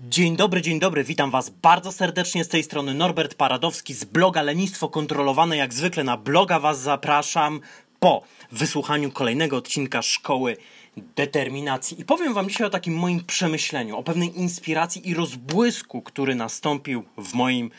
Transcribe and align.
Dzień 0.00 0.36
dobry, 0.36 0.62
dzień 0.62 0.80
dobry, 0.80 1.04
witam 1.04 1.30
Was 1.30 1.50
bardzo 1.50 1.92
serdecznie 1.92 2.44
z 2.44 2.48
tej 2.48 2.62
strony 2.62 2.94
Norbert 2.94 3.34
Paradowski 3.34 3.94
z 3.94 4.04
bloga 4.04 4.42
Lenistwo 4.42 4.88
Kontrolowane. 4.88 5.56
Jak 5.56 5.74
zwykle 5.74 6.04
na 6.04 6.16
bloga 6.16 6.60
Was 6.60 6.80
zapraszam 6.80 7.60
po 8.00 8.22
wysłuchaniu 8.52 9.12
kolejnego 9.12 9.56
odcinka 9.56 10.02
Szkoły 10.02 10.56
Determinacji. 10.96 12.00
I 12.00 12.04
powiem 12.04 12.34
Wam 12.34 12.48
dzisiaj 12.48 12.66
o 12.66 12.70
takim 12.70 12.94
moim 12.94 13.24
przemyśleniu, 13.24 13.96
o 13.96 14.02
pewnej 14.02 14.38
inspiracji 14.38 15.08
i 15.08 15.14
rozbłysku, 15.14 16.02
który 16.02 16.34
nastąpił 16.34 17.04
w 17.18 17.34
moim 17.34 17.70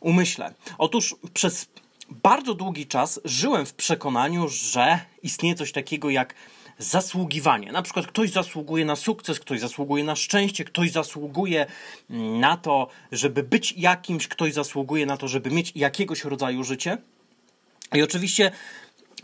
umyśle. 0.00 0.54
Otóż 0.78 1.16
przez 1.34 1.68
bardzo 2.22 2.54
długi 2.54 2.86
czas 2.86 3.20
żyłem 3.24 3.66
w 3.66 3.74
przekonaniu, 3.74 4.48
że 4.48 5.00
istnieje 5.22 5.54
coś 5.54 5.72
takiego 5.72 6.10
jak 6.10 6.34
zasługiwanie. 6.78 7.72
Na 7.72 7.82
przykład 7.82 8.06
ktoś 8.06 8.30
zasługuje 8.30 8.84
na 8.84 8.96
sukces, 8.96 9.40
ktoś 9.40 9.60
zasługuje 9.60 10.04
na 10.04 10.16
szczęście, 10.16 10.64
ktoś 10.64 10.90
zasługuje 10.90 11.66
na 12.40 12.56
to, 12.56 12.88
żeby 13.12 13.42
być 13.42 13.72
jakimś, 13.72 14.28
ktoś 14.28 14.52
zasługuje 14.52 15.06
na 15.06 15.16
to, 15.16 15.28
żeby 15.28 15.50
mieć 15.50 15.72
jakiegoś 15.74 16.24
rodzaju 16.24 16.64
życie. 16.64 16.98
I 17.94 18.02
oczywiście 18.02 18.52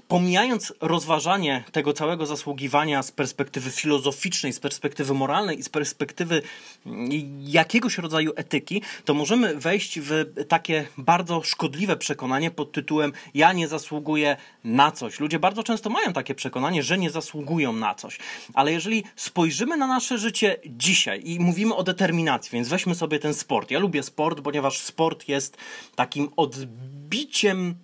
pomijając 0.09 0.73
rozważanie 0.81 1.65
tego 1.73 1.93
całego 1.93 2.27
zasługiwania 2.27 3.03
z 3.03 3.13
perspektywy 3.13 3.71
filozoficznej, 3.71 4.53
z 4.53 4.61
perspektywy 4.61 5.15
moralnej 5.15 5.59
i 5.59 5.63
z 5.63 5.69
perspektywy 5.69 6.43
mm, 6.87 7.09
jakiegoś 7.41 7.99
rodzaju 7.99 8.33
etyki, 8.37 8.83
to 9.05 9.15
możemy 9.15 9.55
wejść 9.55 10.01
w 10.01 10.25
takie 10.49 10.87
bardzo 10.99 11.43
szkodliwe 11.43 11.97
przekonanie 11.97 12.51
pod 12.51 12.73
tytułem 12.73 13.13
ja 13.35 13.53
nie 13.53 13.69
zasługuję 13.69 14.37
na 14.65 14.93
coś. 14.93 15.21
Ludzie 15.21 15.39
bardzo 15.39 15.63
często 15.63 15.91
mają 15.91 16.13
takie 16.13 16.35
przekonanie, 16.35 16.83
że 16.83 16.99
nie 16.99 17.11
zasługują 17.11 17.73
na 17.73 17.95
coś. 17.95 18.19
Ale 18.55 18.73
jeżeli 18.73 19.05
spojrzymy 19.17 19.77
na 19.77 19.87
nasze 19.87 20.19
życie 20.19 20.57
dzisiaj 20.67 21.23
i 21.25 21.41
mówimy 21.41 21.75
o 21.75 21.83
determinacji, 21.83 22.51
więc 22.53 22.69
weźmy 22.69 22.95
sobie 22.95 23.19
ten 23.19 23.35
sport. 23.35 23.71
Ja 23.71 23.79
lubię 23.79 24.03
sport, 24.03 24.41
ponieważ 24.41 24.79
sport 24.79 25.29
jest 25.29 25.57
takim 25.97 26.29
odbiciem 26.37 27.75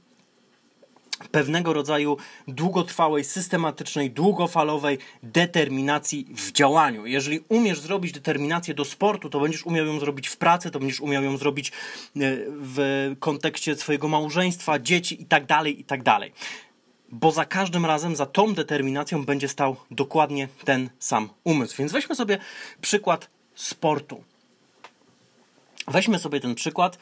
pewnego 1.30 1.72
rodzaju 1.72 2.16
długotrwałej, 2.48 3.24
systematycznej, 3.24 4.10
długofalowej 4.10 4.98
determinacji 5.22 6.26
w 6.36 6.52
działaniu. 6.52 7.06
Jeżeli 7.06 7.40
umiesz 7.48 7.80
zrobić 7.80 8.12
determinację 8.12 8.74
do 8.74 8.84
sportu, 8.84 9.30
to 9.30 9.40
będziesz 9.40 9.66
umiał 9.66 9.86
ją 9.86 10.00
zrobić 10.00 10.28
w 10.28 10.36
pracy, 10.36 10.70
to 10.70 10.78
będziesz 10.78 11.00
umiał 11.00 11.22
ją 11.22 11.36
zrobić 11.36 11.68
e, 11.68 11.72
w 12.48 13.10
kontekście 13.20 13.76
swojego 13.76 14.08
małżeństwa, 14.08 14.78
dzieci 14.78 15.20
itd., 15.20 15.46
tak 15.46 15.66
itd. 15.66 16.04
Tak 16.04 16.32
Bo 17.08 17.30
za 17.30 17.44
każdym 17.44 17.86
razem, 17.86 18.16
za 18.16 18.26
tą 18.26 18.54
determinacją 18.54 19.24
będzie 19.24 19.48
stał 19.48 19.76
dokładnie 19.90 20.48
ten 20.64 20.90
sam 20.98 21.28
umysł. 21.44 21.76
Więc 21.76 21.92
weźmy 21.92 22.14
sobie 22.14 22.38
przykład 22.80 23.30
sportu. 23.54 24.24
Weźmy 25.88 26.18
sobie 26.18 26.40
ten 26.40 26.54
przykład 26.54 26.98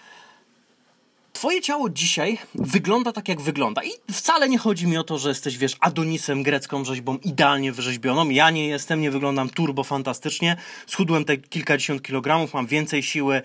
Twoje 1.42 1.60
ciało 1.60 1.90
dzisiaj 1.90 2.38
wygląda 2.54 3.12
tak, 3.12 3.28
jak 3.28 3.40
wygląda. 3.40 3.82
I 3.82 4.12
wcale 4.12 4.48
nie 4.48 4.58
chodzi 4.58 4.86
mi 4.86 4.96
o 4.96 5.04
to, 5.04 5.18
że 5.18 5.28
jesteś, 5.28 5.58
wiesz, 5.58 5.76
Adonisem 5.80 6.42
grecką 6.42 6.84
rzeźbą 6.84 7.16
idealnie 7.16 7.72
wyrzeźbioną. 7.72 8.28
Ja 8.30 8.50
nie 8.50 8.68
jestem, 8.68 9.00
nie 9.00 9.10
wyglądam 9.10 9.50
turbo 9.50 9.84
fantastycznie. 9.84 10.56
Schudłem 10.86 11.24
te 11.24 11.36
kilkadziesiąt 11.36 12.02
kilogramów, 12.02 12.54
mam 12.54 12.66
więcej 12.66 13.02
siły, 13.02 13.42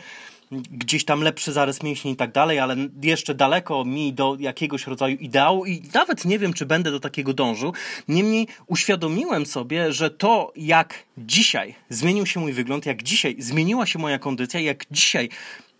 gdzieś 0.52 1.06
tam 1.06 1.22
lepszy 1.22 1.52
zarys 1.52 1.84
mięśni 1.84 2.12
i 2.12 2.16
tak 2.16 2.32
dalej, 2.32 2.60
ale 2.60 2.76
jeszcze 3.02 3.36
daleko 3.36 3.86
mi 3.86 4.14
do 4.14 4.38
jakiegoś 4.40 4.88
rodzaju 4.88 5.18
ideału 5.18 5.66
i 5.66 5.82
nawet 5.94 6.26
nie 6.26 6.40
wiem, 6.40 6.54
czy 6.54 6.66
będę 6.66 6.92
do 6.92 7.00
takiego 7.00 7.34
dążył. 7.34 7.74
Niemniej 8.08 8.48
uświadomiłem 8.68 9.46
sobie, 9.46 9.94
że 9.94 10.10
to, 10.10 10.54
jak 10.56 11.04
dzisiaj 11.18 11.76
zmienił 11.90 12.26
się 12.26 12.40
mój 12.40 12.54
wygląd, 12.54 12.86
jak 12.86 13.04
dzisiaj 13.04 13.36
zmieniła 13.40 13.86
się 13.86 14.00
moja 14.00 14.20
kondycja, 14.20 14.60
jak 14.60 14.86
dzisiaj 14.92 15.30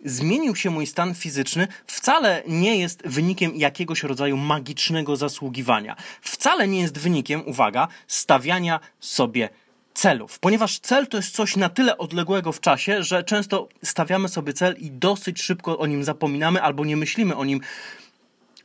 zmienił 0.04 0.56
się 0.56 0.70
mój 0.70 0.86
stan 0.86 1.14
fizyczny, 1.14 1.68
wcale 1.86 2.42
nie 2.46 2.76
jest 2.76 3.02
wynikiem 3.06 3.56
jakiegoś 3.56 4.02
rodzaju 4.02 4.36
magicznego 4.36 5.16
zasługiwania. 5.16 5.96
Wcale 6.20 6.68
nie 6.68 6.80
jest 6.80 6.98
wynikiem, 6.98 7.42
uwaga, 7.46 7.88
stawiania 8.06 8.80
sobie 9.00 9.48
celów, 9.94 10.38
ponieważ 10.38 10.78
cel 10.78 11.06
to 11.06 11.16
jest 11.16 11.34
coś 11.34 11.56
na 11.56 11.68
tyle 11.68 11.98
odległego 11.98 12.52
w 12.52 12.60
czasie, 12.60 13.02
że 13.02 13.24
często 13.24 13.68
stawiamy 13.82 14.28
sobie 14.28 14.52
cel 14.52 14.76
i 14.78 14.90
dosyć 14.90 15.42
szybko 15.42 15.78
o 15.78 15.86
nim 15.86 16.04
zapominamy 16.04 16.62
albo 16.62 16.84
nie 16.84 16.96
myślimy 16.96 17.36
o 17.36 17.44
nim 17.44 17.60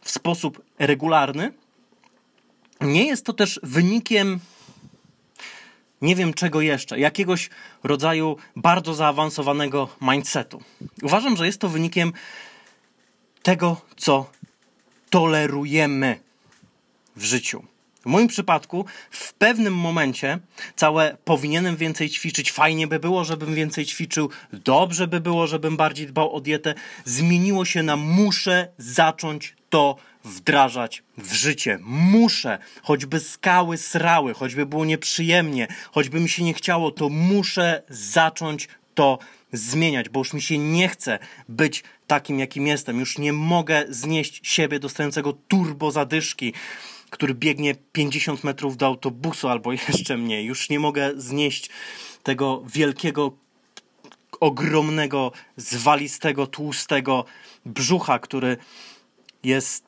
w 0.02 0.12
sposób 0.12 0.64
regularny. 0.80 1.54
Nie 2.82 3.06
jest 3.08 3.26
to 3.26 3.34
też 3.34 3.60
wynikiem 3.64 4.40
nie 6.04 6.16
wiem 6.16 6.34
czego 6.34 6.62
jeszcze, 6.62 7.00
jakiegoś 7.00 7.50
rodzaju 7.84 8.38
bardzo 8.56 8.94
zaawansowanego 8.94 9.90
mindsetu. 10.02 10.62
Uważam, 11.04 11.38
że 11.38 11.46
jest 11.46 11.62
to 11.62 11.70
wynikiem 11.70 12.14
tego, 13.44 13.82
co 13.98 14.30
tolerujemy 15.10 16.20
w 17.16 17.24
życiu. 17.24 17.64
W 18.04 18.06
moim 18.06 18.28
przypadku, 18.28 18.86
w 19.12 19.34
pewnym 19.34 19.76
momencie, 19.76 20.40
całe 20.76 21.18
powinienem 21.26 21.76
więcej 21.76 22.10
ćwiczyć, 22.10 22.52
fajnie 22.52 22.88
by 22.88 23.00
było, 23.00 23.24
żebym 23.24 23.56
więcej 23.56 23.86
ćwiczył, 23.86 24.30
dobrze 24.54 25.08
by 25.08 25.20
było, 25.20 25.48
żebym 25.48 25.78
bardziej 25.78 26.08
dbał 26.08 26.36
o 26.36 26.42
dietę, 26.42 26.74
zmieniło 27.06 27.66
się 27.66 27.84
na 27.84 27.96
muszę 27.96 28.68
zacząć 28.78 29.56
to 29.70 29.96
wdrażać 30.24 31.04
w 31.18 31.34
życie. 31.34 31.80
Muszę, 31.82 32.58
choćby 32.84 33.20
skały 33.20 33.78
srały, 33.78 34.34
choćby 34.34 34.66
było 34.66 34.86
nieprzyjemnie, 34.86 35.68
choćby 35.92 36.20
mi 36.20 36.30
się 36.30 36.44
nie 36.44 36.54
chciało, 36.54 36.92
to 36.92 37.10
muszę 37.10 37.84
zacząć 37.90 38.68
to 38.96 39.20
zmieniać, 39.54 40.10
bo 40.10 40.20
już 40.20 40.34
mi 40.34 40.42
się 40.42 40.58
nie 40.58 40.90
chce 40.90 41.20
być 41.50 41.84
takim, 42.08 42.40
jakim 42.40 42.68
jestem. 42.68 43.00
Już 43.00 43.18
nie 43.18 43.34
mogę 43.34 43.86
znieść 43.90 44.40
siebie 44.44 44.80
dostającego 44.80 45.34
turbo 45.48 45.92
zadyszki, 45.92 46.54
który 47.14 47.34
biegnie 47.34 47.76
50 47.92 48.44
metrów 48.44 48.78
do 48.78 48.86
autobusu 48.86 49.48
albo 49.48 49.72
jeszcze 49.90 50.18
mniej. 50.18 50.46
Już 50.46 50.70
nie 50.70 50.80
mogę 50.80 51.12
znieść 51.16 51.70
tego 52.24 52.64
wielkiego, 52.66 53.32
ogromnego, 54.40 55.32
zwalistego, 55.58 56.48
tłustego 56.48 57.26
brzucha, 57.66 58.20
który 58.20 58.58
jest 59.44 59.86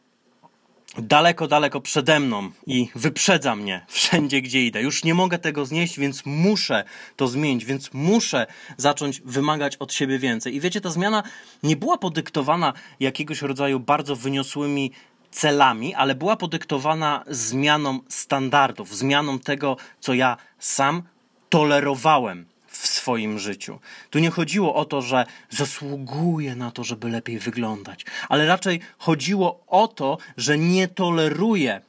daleko, 0.97 1.47
daleko 1.47 1.81
przede 1.81 2.19
mną 2.19 2.51
i 2.67 2.89
wyprzedza 2.95 3.55
mnie 3.55 3.85
wszędzie, 3.87 4.41
gdzie 4.41 4.65
idę. 4.65 4.81
Już 4.81 5.03
nie 5.03 5.13
mogę 5.13 5.39
tego 5.39 5.65
znieść, 5.65 5.99
więc 5.99 6.25
muszę 6.25 6.83
to 7.15 7.27
zmienić, 7.27 7.65
więc 7.65 7.93
muszę 7.93 8.47
zacząć 8.77 9.21
wymagać 9.21 9.77
od 9.77 9.93
siebie 9.93 10.19
więcej. 10.19 10.55
I 10.55 10.59
wiecie, 10.59 10.81
ta 10.81 10.89
zmiana 10.89 11.23
nie 11.63 11.75
była 11.75 11.97
podyktowana 11.97 12.73
jakiegoś 12.99 13.41
rodzaju 13.41 13.79
bardzo 13.79 14.15
wyniosłymi 14.15 14.91
celami, 15.35 15.93
ale 15.93 16.15
była 16.15 16.35
podyktowana 16.35 17.23
zmianą 17.27 17.99
standardów, 18.09 18.97
zmianą 18.97 19.39
tego, 19.39 19.77
co 19.99 20.13
ja 20.13 20.37
sam 20.59 21.03
tolerowałem 21.49 22.45
w 22.67 22.87
swoim 22.87 23.39
życiu. 23.39 23.79
Tu 24.09 24.19
nie 24.19 24.29
chodziło 24.29 24.75
o 24.75 24.85
to, 24.85 25.01
że 25.01 25.25
zasługuję 25.49 26.55
na 26.55 26.71
to, 26.71 26.83
żeby 26.83 27.09
lepiej 27.09 27.39
wyglądać, 27.39 28.05
ale 28.29 28.45
raczej 28.45 28.79
chodziło 28.97 29.63
o 29.67 29.87
to, 29.87 30.17
że 30.37 30.57
nie 30.57 30.87
toleruję 30.87 31.81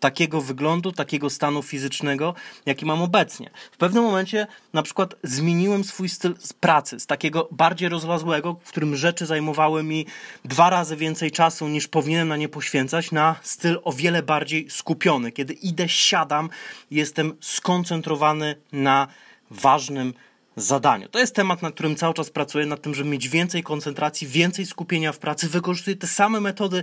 takiego 0.00 0.40
wyglądu, 0.40 0.92
takiego 0.92 1.30
stanu 1.30 1.62
fizycznego, 1.62 2.34
jaki 2.66 2.86
mam 2.86 3.02
obecnie. 3.02 3.50
W 3.72 3.76
pewnym 3.76 4.04
momencie 4.04 4.46
na 4.72 4.82
przykład 4.82 5.14
zmieniłem 5.22 5.84
swój 5.84 6.08
styl 6.08 6.34
pracy 6.60 7.00
z 7.00 7.06
takiego 7.06 7.48
bardziej 7.50 7.88
rozlazłego, 7.88 8.56
w 8.64 8.68
którym 8.68 8.96
rzeczy 8.96 9.26
zajmowały 9.26 9.82
mi 9.82 10.06
dwa 10.44 10.70
razy 10.70 10.96
więcej 10.96 11.30
czasu 11.30 11.68
niż 11.68 11.88
powinienem 11.88 12.28
na 12.28 12.36
nie 12.36 12.48
poświęcać, 12.48 13.12
na 13.12 13.36
styl 13.42 13.80
o 13.84 13.92
wiele 13.92 14.22
bardziej 14.22 14.70
skupiony. 14.70 15.32
Kiedy 15.32 15.52
idę, 15.52 15.88
siadam, 15.88 16.48
jestem 16.90 17.36
skoncentrowany 17.40 18.56
na 18.72 19.08
ważnym 19.50 20.14
zadaniu. 20.56 21.08
To 21.08 21.18
jest 21.18 21.34
temat, 21.34 21.62
nad 21.62 21.74
którym 21.74 21.96
cały 21.96 22.14
czas 22.14 22.30
pracuję, 22.30 22.66
nad 22.66 22.82
tym, 22.82 22.94
żeby 22.94 23.10
mieć 23.10 23.28
więcej 23.28 23.62
koncentracji, 23.62 24.26
więcej 24.26 24.66
skupienia 24.66 25.12
w 25.12 25.18
pracy. 25.18 25.48
Wykorzystuję 25.48 25.96
te 25.96 26.06
same 26.06 26.40
metody 26.40 26.82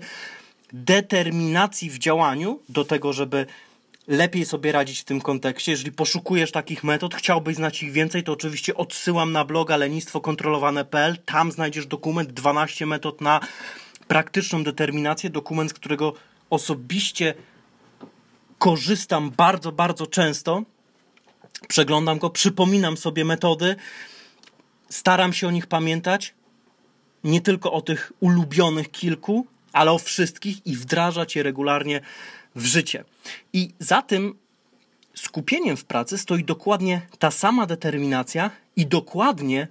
determinacji 0.73 1.89
w 1.89 1.97
działaniu 1.97 2.59
do 2.69 2.85
tego, 2.85 3.13
żeby 3.13 3.45
lepiej 4.07 4.45
sobie 4.45 4.71
radzić 4.71 4.99
w 4.99 5.03
tym 5.03 5.21
kontekście. 5.21 5.71
Jeżeli 5.71 5.91
poszukujesz 5.91 6.51
takich 6.51 6.83
metod, 6.83 7.15
chciałbyś 7.15 7.55
znać 7.55 7.83
ich 7.83 7.91
więcej, 7.91 8.23
to 8.23 8.33
oczywiście 8.33 8.75
odsyłam 8.75 9.31
na 9.31 9.45
bloga 9.45 9.77
lenistwokontrolowane.pl. 9.77 11.17
Tam 11.25 11.51
znajdziesz 11.51 11.85
dokument 11.85 12.31
12 12.31 12.85
metod 12.85 13.21
na 13.21 13.39
praktyczną 14.07 14.63
determinację, 14.63 15.29
dokument, 15.29 15.71
z 15.71 15.73
którego 15.73 16.13
osobiście 16.49 17.33
korzystam 18.57 19.31
bardzo, 19.31 19.71
bardzo 19.71 20.07
często. 20.07 20.63
Przeglądam 21.67 22.19
go, 22.19 22.29
przypominam 22.29 22.97
sobie 22.97 23.25
metody, 23.25 23.75
staram 24.89 25.33
się 25.33 25.47
o 25.47 25.51
nich 25.51 25.67
pamiętać, 25.67 26.33
nie 27.23 27.41
tylko 27.41 27.71
o 27.71 27.81
tych 27.81 28.11
ulubionych 28.19 28.91
kilku, 28.91 29.47
ale 29.77 29.91
o 29.91 29.97
wszystkich 29.97 30.67
i 30.67 30.75
wdrażać 30.75 31.35
je 31.35 31.43
regularnie 31.43 32.01
w 32.55 32.65
życie. 32.65 33.03
I 33.53 33.73
za 33.79 34.01
tym 34.01 34.35
skupieniem 35.13 35.77
w 35.77 35.85
pracy 35.85 36.17
stoi 36.17 36.43
dokładnie 36.43 37.01
ta 37.19 37.31
sama 37.31 37.65
determinacja 37.65 38.51
i 38.75 38.85
dokładnie 38.85 39.67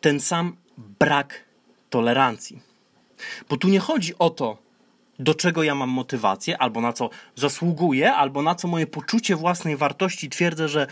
ten 0.00 0.20
sam 0.20 0.56
brak 0.98 1.44
tolerancji. 1.90 2.60
Bo 3.48 3.56
tu 3.56 3.68
nie 3.68 3.80
chodzi 3.80 4.18
o 4.18 4.30
to, 4.30 4.58
do 5.18 5.34
czego 5.34 5.62
ja 5.62 5.74
mam 5.74 5.90
motywację, 5.90 6.58
albo 6.58 6.80
na 6.80 6.92
co 6.92 7.10
zasługuję, 7.36 8.14
albo 8.14 8.42
na 8.42 8.54
co 8.54 8.68
moje 8.68 8.86
poczucie 8.86 9.36
własnej 9.36 9.76
wartości 9.76 10.30
twierdzę, 10.30 10.68
że 10.68 10.86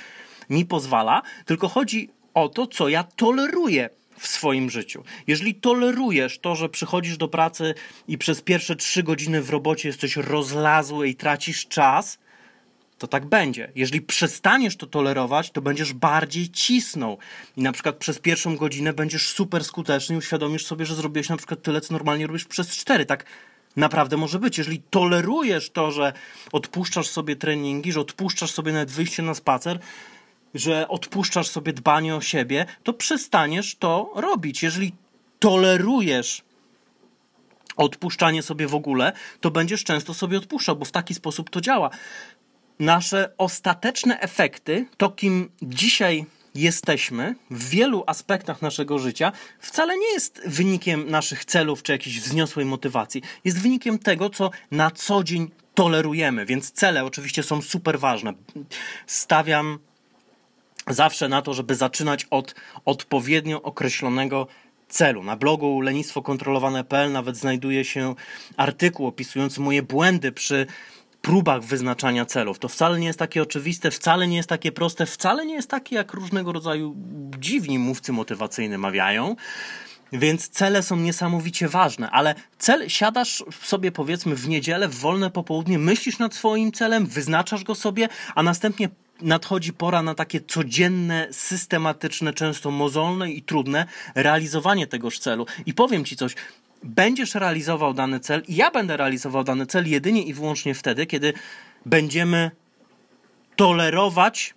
mi 0.51 0.65
pozwala, 0.65 1.23
tylko 1.45 1.69
chodzi 1.69 2.11
o 2.35 2.49
to, 2.49 2.67
co 2.67 2.89
ja 2.89 3.05
toleruję 3.05 3.91
w 4.23 4.27
swoim 4.27 4.71
życiu. 4.71 5.05
Jeżeli 5.27 5.55
tolerujesz 5.55 6.39
to, 6.39 6.57
że 6.57 6.69
przychodzisz 6.69 7.17
do 7.17 7.29
pracy 7.29 7.75
i 8.09 8.19
przez 8.19 8.41
pierwsze 8.43 8.77
trzy 8.77 9.03
godziny 9.03 9.43
w 9.43 9.51
robocie 9.51 9.89
jesteś 9.89 10.17
rozlazły 10.17 11.09
i 11.09 11.15
tracisz 11.15 11.67
czas, 11.67 12.19
to 12.99 13.07
tak 13.07 13.27
będzie. 13.27 13.73
Jeżeli 13.75 14.01
przestaniesz 14.01 14.77
to 14.77 14.87
tolerować, 14.87 15.51
to 15.51 15.63
będziesz 15.63 15.93
bardziej 15.93 16.51
cisnął. 16.51 17.19
I 17.57 17.63
na 17.63 17.73
przykład 17.73 17.97
przez 17.97 18.19
pierwszą 18.19 18.57
godzinę 18.57 18.93
będziesz 18.93 19.29
super 19.29 19.65
skuteczny 19.65 20.15
i 20.15 20.19
uświadomisz 20.19 20.67
sobie, 20.67 20.87
że 20.87 20.95
zrobiłeś 20.95 21.29
na 21.29 21.37
przykład 21.37 21.63
tyle, 21.63 21.81
co 21.81 21.93
normalnie 21.95 22.27
robisz 22.27 22.45
przez 22.45 22.77
cztery. 22.77 23.07
Tak 23.07 23.25
naprawdę 23.77 24.17
może 24.17 24.39
być. 24.39 24.59
Jeżeli 24.59 24.83
tolerujesz 24.91 25.71
to, 25.71 25.91
że 25.91 26.13
odpuszczasz 26.53 27.07
sobie 27.07 27.37
treningi, 27.37 27.93
że 27.93 28.01
odpuszczasz 28.01 28.51
sobie 28.51 28.73
nawet 28.73 28.91
wyjście 28.91 29.23
na 29.23 29.35
spacer, 29.35 29.79
że 30.55 30.89
odpuszczasz 30.89 31.49
sobie 31.49 31.73
dbanie 31.73 32.17
o 32.17 32.21
siebie, 32.21 32.67
to 32.83 32.93
przestaniesz 32.93 33.77
to 33.77 34.13
robić. 34.15 34.63
Jeżeli 34.63 34.93
tolerujesz 35.39 36.43
odpuszczanie 37.77 38.43
sobie 38.43 38.67
w 38.67 38.75
ogóle, 38.75 39.13
to 39.41 39.51
będziesz 39.51 39.85
często 39.85 40.15
sobie 40.15 40.39
odpuszczał, 40.39 40.77
bo 40.77 40.85
w 40.85 40.91
taki 40.91 41.15
sposób 41.15 41.51
to 41.51 41.61
działa. 41.61 41.91
Nasze 42.79 43.33
ostateczne 43.39 44.21
efekty, 44.21 44.87
to 44.97 45.11
kim 45.11 45.51
dzisiaj 45.63 46.27
jesteśmy 46.55 47.35
w 47.51 47.69
wielu 47.69 48.05
aspektach 48.07 48.63
naszego 48.63 48.99
życia, 48.99 49.33
wcale 49.59 49.99
nie 49.99 50.13
jest 50.13 50.43
wynikiem 50.47 51.11
naszych 51.11 51.45
celów 51.45 51.83
czy 51.83 51.93
jakiejś 51.93 52.21
wzniosłej 52.21 52.67
motywacji. 52.67 53.23
Jest 53.45 53.59
wynikiem 53.59 53.99
tego, 53.99 54.31
co 54.31 54.51
na 54.71 54.91
co 54.91 55.25
dzień 55.25 55.51
tolerujemy, 55.75 56.47
więc 56.47 56.73
cele 56.73 57.05
oczywiście 57.05 57.43
są 57.43 57.63
super 57.63 58.01
ważne. 58.01 58.33
Stawiam 59.07 59.79
zawsze 60.91 61.29
na 61.29 61.43
to, 61.43 61.55
żeby 61.55 61.75
zaczynać 61.75 62.27
od 62.31 62.55
odpowiednio 62.85 63.63
określonego 63.63 64.47
celu. 64.89 65.25
Na 65.25 65.37
blogu 65.37 65.81
lenistwokontrolowane.pl 65.81 67.13
nawet 67.13 67.37
znajduje 67.37 67.85
się 67.85 68.15
artykuł 68.57 69.07
opisujący 69.07 69.61
moje 69.61 69.83
błędy 69.83 70.33
przy 70.33 70.67
próbach 71.23 71.63
wyznaczania 71.63 72.25
celów. 72.25 72.59
To 72.59 72.69
wcale 72.69 73.01
nie 73.01 73.07
jest 73.07 73.19
takie 73.19 73.43
oczywiste, 73.43 73.91
wcale 73.91 74.29
nie 74.29 74.37
jest 74.37 74.49
takie 74.49 74.73
proste, 74.73 75.07
wcale 75.07 75.47
nie 75.47 75.55
jest 75.55 75.71
takie, 75.71 75.97
jak 75.97 76.13
różnego 76.13 76.53
rodzaju 76.53 76.97
dziwni 77.39 77.79
mówcy 77.79 78.13
motywacyjni 78.13 78.79
mawiają. 78.79 79.37
Więc 80.13 80.49
cele 80.49 80.83
są 80.83 80.97
niesamowicie 80.97 81.69
ważne, 81.69 82.11
ale 82.11 82.35
cel 82.59 82.89
siadasz 82.89 83.45
sobie 83.63 83.93
powiedzmy 83.93 84.35
w 84.35 84.49
niedzielę, 84.49 84.89
w 84.89 84.95
wolne 84.95 85.31
popołudnie, 85.31 85.79
myślisz 85.79 86.19
nad 86.19 86.35
swoim 86.35 86.73
celem, 86.73 87.07
wyznaczasz 87.07 87.65
go 87.65 87.75
sobie, 87.75 88.09
a 88.35 88.43
następnie 88.43 88.89
nadchodzi 89.23 89.73
pora 89.73 90.03
na 90.03 90.15
takie 90.15 90.41
codzienne, 90.41 91.29
systematyczne, 91.31 92.33
często 92.33 92.71
mozolne 92.71 93.31
i 93.31 93.43
trudne 93.43 93.87
realizowanie 94.15 94.87
tegoż 94.87 95.19
celu. 95.19 95.47
I 95.67 95.75
powiem 95.75 96.05
Ci 96.05 96.17
coś, 96.17 96.35
będziesz 96.83 97.35
realizował 97.35 97.95
dany 97.95 98.21
cel 98.21 98.43
i 98.49 98.57
ja 98.57 98.71
będę 98.71 98.97
realizował 98.97 99.45
dany 99.45 99.67
cel 99.67 99.91
jedynie 99.91 100.23
i 100.23 100.35
wyłącznie 100.35 100.75
wtedy, 100.75 101.07
kiedy 101.07 101.33
będziemy 101.87 102.51
tolerować 103.57 104.55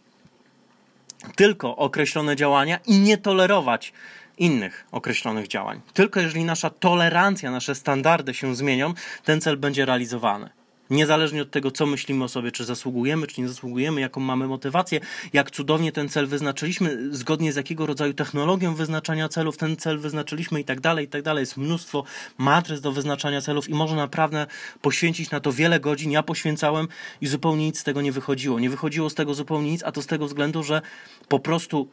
tylko 1.36 1.76
określone 1.76 2.36
działania 2.36 2.80
i 2.88 3.00
nie 3.00 3.18
tolerować 3.18 3.94
innych 4.38 4.86
określonych 4.92 5.48
działań. 5.48 5.82
Tylko 5.94 6.20
jeżeli 6.20 6.46
nasza 6.46 6.70
tolerancja, 6.70 7.52
nasze 7.52 7.76
standardy 7.76 8.34
się 8.34 8.56
zmienią, 8.56 8.94
ten 9.24 9.42
cel 9.42 9.58
będzie 9.58 9.86
realizowany. 9.86 10.50
Niezależnie 10.90 11.42
od 11.42 11.52
tego, 11.52 11.72
co 11.72 11.86
myślimy 11.86 12.24
o 12.24 12.28
sobie, 12.28 12.52
czy 12.52 12.66
zasługujemy, 12.66 13.28
czy 13.28 13.42
nie 13.42 13.48
zasługujemy, 13.48 14.02
jaką 14.02 14.22
mamy 14.22 14.48
motywację, 14.48 15.00
jak 15.34 15.52
cudownie 15.52 15.92
ten 15.92 16.10
cel 16.10 16.28
wyznaczyliśmy, 16.28 17.16
zgodnie 17.16 17.54
z 17.54 17.56
jakiego 17.56 17.86
rodzaju 17.86 18.14
technologią 18.14 18.76
wyznaczania 18.76 19.30
celów 19.30 19.58
ten 19.58 19.78
cel 19.78 20.00
wyznaczyliśmy 20.00 20.60
i 20.60 20.64
tak 20.64 20.82
dalej, 20.82 21.06
i 21.06 21.08
tak 21.08 21.22
dalej. 21.22 21.42
Jest 21.42 21.58
mnóstwo 21.58 22.04
matryc 22.38 22.82
do 22.82 22.92
wyznaczania 22.92 23.42
celów 23.42 23.70
i 23.70 23.74
można 23.74 23.98
naprawdę 23.98 24.48
poświęcić 24.82 25.32
na 25.32 25.40
to 25.40 25.52
wiele 25.52 25.80
godzin. 25.80 26.12
Ja 26.12 26.24
poświęcałem 26.24 26.88
i 27.22 27.28
zupełnie 27.28 27.66
nic 27.66 27.80
z 27.80 27.84
tego 27.84 28.02
nie 28.02 28.12
wychodziło. 28.12 28.60
Nie 28.60 28.70
wychodziło 28.70 29.10
z 29.10 29.16
tego 29.16 29.34
zupełnie 29.34 29.72
nic, 29.72 29.84
a 29.84 29.92
to 29.92 30.02
z 30.02 30.08
tego 30.08 30.28
względu, 30.28 30.64
że 30.64 30.82
po 31.28 31.40
prostu 31.40 31.88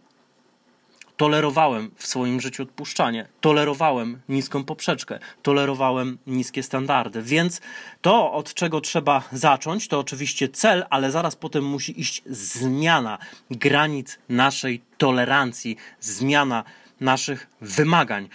Tolerowałem 1.16 1.90
w 1.96 2.06
swoim 2.06 2.40
życiu 2.40 2.62
odpuszczanie, 2.62 3.28
tolerowałem 3.40 4.20
niską 4.28 4.64
poprzeczkę, 4.64 5.18
tolerowałem 5.42 6.18
niskie 6.26 6.62
standardy. 6.62 7.22
Więc 7.22 7.60
to, 8.00 8.32
od 8.32 8.54
czego 8.54 8.80
trzeba 8.80 9.22
zacząć, 9.32 9.88
to 9.88 9.98
oczywiście 9.98 10.48
cel, 10.48 10.84
ale 10.90 11.10
zaraz 11.10 11.36
potem 11.36 11.64
musi 11.64 12.00
iść 12.00 12.22
zmiana 12.26 13.18
granic 13.50 14.18
naszej 14.28 14.82
tolerancji, 14.98 15.76
zmiana 16.00 16.64
naszych 17.00 17.46
wymagań. 17.60 18.28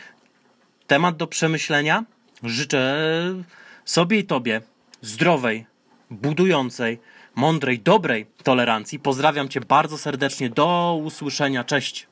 Temat 0.87 1.17
do 1.17 1.27
przemyślenia. 1.27 2.03
Życzę 2.43 2.95
sobie 3.85 4.19
i 4.19 4.23
Tobie 4.23 4.61
zdrowej, 5.01 5.65
budującej, 6.09 6.99
mądrej, 7.35 7.79
dobrej 7.79 8.25
tolerancji. 8.43 8.99
Pozdrawiam 8.99 9.49
Cię 9.49 9.61
bardzo 9.61 9.97
serdecznie. 9.97 10.49
Do 10.49 10.99
usłyszenia. 11.03 11.63
Cześć. 11.63 12.07